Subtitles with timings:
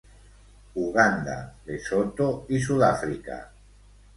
[0.83, 1.35] Uganda,
[1.67, 3.39] Lesotho i Sud-àfrica.